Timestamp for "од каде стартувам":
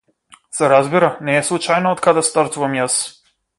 1.97-2.77